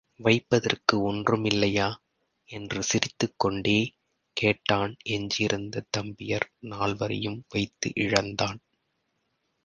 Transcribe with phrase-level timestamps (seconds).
[0.15, 2.01] வைப்பதற்கு ஒன்றும் இல்லையா?
[2.49, 3.93] என்று சிரித்துக் கொண்டே
[4.33, 8.59] கேட்டான் எஞ்சியிருந்த தம்பியர் நால் வரையும் வைத்து இழந்தான்.